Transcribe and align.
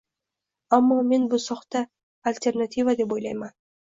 Ammo 0.77 0.95
men 1.11 1.27
bu 1.33 1.39
soxta 1.45 1.83
alternativa 2.33 2.97
deb 3.03 3.15
o‘ylayman 3.19 3.55